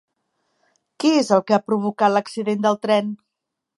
Què 1.03 1.11
és 1.17 1.29
el 1.37 1.43
que 1.49 1.57
ha 1.57 1.61
provocat 1.67 2.15
l'accident 2.15 2.65
del 2.65 2.81
tren? 2.87 3.13